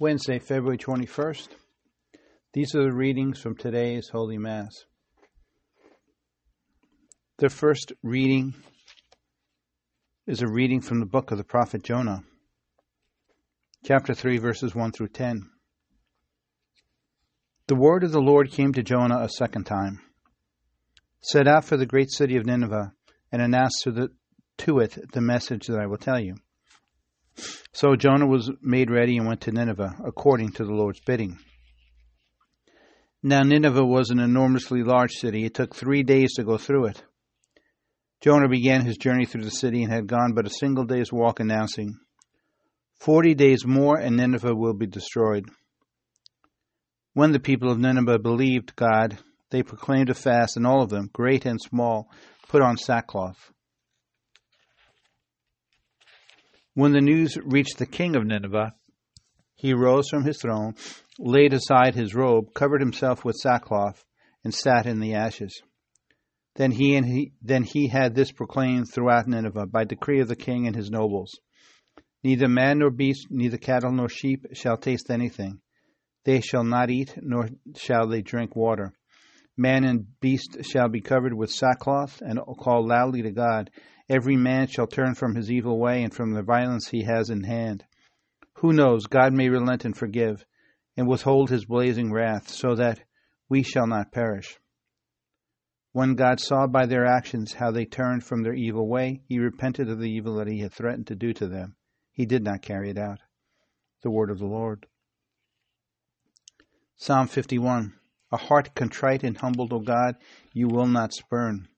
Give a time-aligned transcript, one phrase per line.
[0.00, 1.50] Wednesday, February 21st.
[2.52, 4.86] These are the readings from today's Holy Mass.
[7.38, 8.54] The first reading
[10.26, 12.24] is a reading from the book of the prophet Jonah,
[13.84, 15.48] chapter 3, verses 1 through 10.
[17.68, 20.00] The word of the Lord came to Jonah a second time
[21.20, 22.92] Set out for the great city of Nineveh
[23.30, 24.08] and announce to, the,
[24.58, 26.34] to it the message that I will tell you.
[27.74, 31.38] So Jonah was made ready and went to Nineveh, according to the Lord's bidding.
[33.20, 35.44] Now Nineveh was an enormously large city.
[35.44, 37.02] It took three days to go through it.
[38.20, 41.40] Jonah began his journey through the city and had gone but a single day's walk,
[41.40, 41.98] announcing,
[43.00, 45.46] Forty days more and Nineveh will be destroyed.
[47.12, 49.18] When the people of Nineveh believed God,
[49.50, 52.08] they proclaimed a fast, and all of them, great and small,
[52.48, 53.50] put on sackcloth.
[56.74, 58.74] When the news reached the king of Nineveh,
[59.54, 60.74] he rose from his throne,
[61.20, 64.04] laid aside his robe, covered himself with sackcloth,
[64.42, 65.62] and sat in the ashes.
[66.56, 70.36] Then he and he then he had this proclaimed throughout Nineveh by decree of the
[70.36, 71.38] king and his nobles.
[72.24, 75.60] Neither man nor beast, neither cattle nor sheep shall taste anything.
[76.24, 78.94] They shall not eat, nor shall they drink water.
[79.56, 83.70] Man and beast shall be covered with sackcloth, and call loudly to God,
[84.08, 87.44] Every man shall turn from his evil way and from the violence he has in
[87.44, 87.84] hand.
[88.58, 90.44] Who knows, God may relent and forgive,
[90.96, 93.02] and withhold his blazing wrath, so that
[93.48, 94.58] we shall not perish.
[95.92, 99.88] When God saw by their actions how they turned from their evil way, he repented
[99.88, 101.76] of the evil that he had threatened to do to them.
[102.12, 103.20] He did not carry it out.
[104.02, 104.86] The word of the Lord.
[106.96, 107.94] Psalm 51
[108.32, 110.16] A heart contrite and humbled, O God,
[110.52, 111.68] you will not spurn.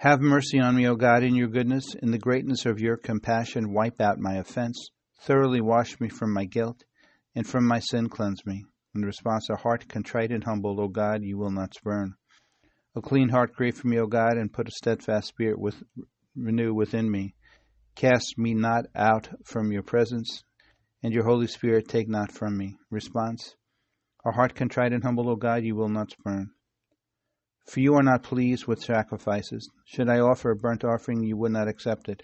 [0.00, 1.94] Have mercy on me, O God, in your goodness.
[1.94, 4.88] In the greatness of your compassion, wipe out my offense.
[5.20, 6.84] Thoroughly wash me from my guilt,
[7.34, 8.64] and from my sin cleanse me.
[8.94, 12.14] In response, a heart contrite and humbled, O God, you will not spurn.
[12.96, 15.82] A clean heart create for me, O God, and put a steadfast spirit with,
[16.34, 17.34] renew within me.
[17.94, 20.42] Cast me not out from your presence,
[21.02, 22.78] and your Holy Spirit take not from me.
[22.90, 23.54] Response,
[24.24, 26.52] a heart contrite and humble, O God, you will not spurn.
[27.66, 29.70] For you are not pleased with sacrifices.
[29.84, 32.22] Should I offer a burnt offering, you would not accept it.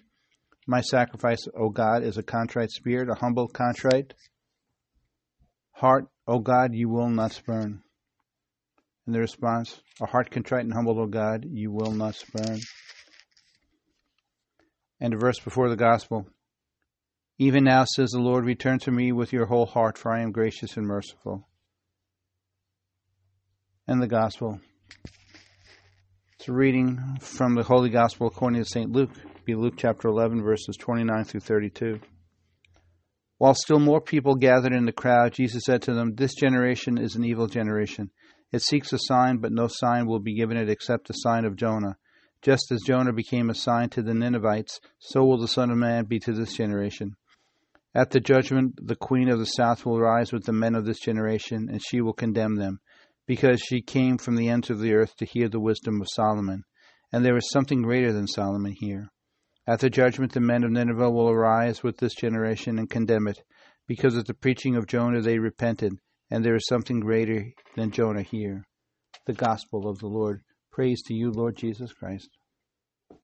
[0.67, 4.15] My sacrifice, O God, is a contrite spirit, a humble, contrite
[5.77, 7.83] heart, O God, you will not spurn.
[9.05, 12.59] And the response, a heart contrite and humble, O God, you will not spurn.
[15.01, 16.27] And a verse before the gospel.
[17.39, 20.33] Even now, says the Lord, return to me with your whole heart, for I am
[20.33, 21.47] gracious and merciful.
[23.87, 24.59] And the gospel.
[26.49, 28.89] Reading from the Holy Gospel according to St.
[28.93, 29.11] Luke,
[29.45, 31.99] be Luke chapter 11, verses 29 through 32.
[33.39, 37.17] While still more people gathered in the crowd, Jesus said to them, This generation is
[37.17, 38.13] an evil generation.
[38.53, 41.57] It seeks a sign, but no sign will be given it except the sign of
[41.57, 41.97] Jonah.
[42.43, 46.05] Just as Jonah became a sign to the Ninevites, so will the Son of Man
[46.05, 47.17] be to this generation.
[47.93, 51.01] At the judgment, the queen of the south will rise with the men of this
[51.01, 52.79] generation, and she will condemn them
[53.27, 56.63] because she came from the ends of the earth to hear the wisdom of Solomon.
[57.13, 59.09] And there is something greater than Solomon here.
[59.67, 63.39] At the judgment, the men of Nineveh will arise with this generation and condemn it,
[63.89, 65.93] because of the preaching of Jonah they repented,
[66.31, 68.65] and there is something greater than Jonah here.
[69.27, 70.43] The Gospel of the Lord.
[70.71, 72.29] Praise to you, Lord Jesus Christ.